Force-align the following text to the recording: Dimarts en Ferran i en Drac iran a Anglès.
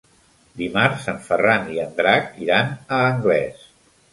Dimarts 0.61 1.03
en 1.13 1.19
Ferran 1.27 1.69
i 1.75 1.79
en 1.85 1.93
Drac 2.01 2.33
iran 2.47 2.73
a 2.99 3.03
Anglès. 3.13 3.71